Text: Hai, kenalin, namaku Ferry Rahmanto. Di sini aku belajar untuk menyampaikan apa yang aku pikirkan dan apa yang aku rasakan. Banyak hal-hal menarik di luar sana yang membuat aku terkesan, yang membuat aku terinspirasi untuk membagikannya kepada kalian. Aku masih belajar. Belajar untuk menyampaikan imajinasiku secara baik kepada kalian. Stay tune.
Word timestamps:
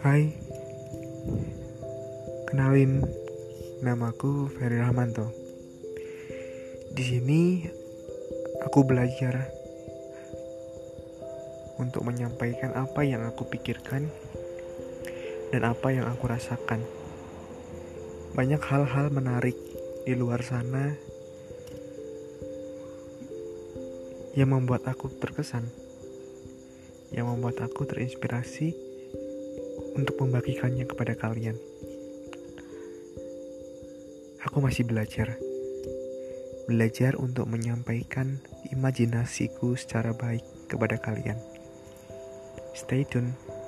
Hai, 0.00 0.32
kenalin, 2.48 3.04
namaku 3.84 4.48
Ferry 4.48 4.80
Rahmanto. 4.80 5.28
Di 6.88 7.04
sini 7.04 7.68
aku 8.64 8.80
belajar 8.88 9.44
untuk 11.76 12.08
menyampaikan 12.08 12.72
apa 12.80 13.04
yang 13.04 13.28
aku 13.28 13.44
pikirkan 13.52 14.08
dan 15.52 15.68
apa 15.68 15.92
yang 15.92 16.08
aku 16.08 16.32
rasakan. 16.32 16.80
Banyak 18.32 18.64
hal-hal 18.72 19.12
menarik 19.12 19.60
di 20.08 20.16
luar 20.16 20.40
sana 20.40 20.96
yang 24.32 24.48
membuat 24.48 24.88
aku 24.88 25.12
terkesan, 25.12 25.68
yang 27.12 27.28
membuat 27.28 27.60
aku 27.60 27.84
terinspirasi 27.84 28.89
untuk 29.96 30.16
membagikannya 30.20 30.84
kepada 30.88 31.16
kalian. 31.16 31.56
Aku 34.48 34.64
masih 34.64 34.88
belajar. 34.88 35.36
Belajar 36.64 37.18
untuk 37.20 37.44
menyampaikan 37.50 38.40
imajinasiku 38.72 39.76
secara 39.76 40.16
baik 40.16 40.42
kepada 40.70 40.96
kalian. 40.96 41.36
Stay 42.72 43.04
tune. 43.04 43.59